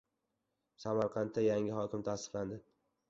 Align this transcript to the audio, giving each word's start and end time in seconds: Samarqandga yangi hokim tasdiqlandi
Samarqandga 0.85 1.43
yangi 1.49 1.77
hokim 1.81 2.07
tasdiqlandi 2.09 2.63